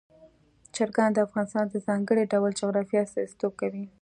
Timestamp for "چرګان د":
0.75-1.17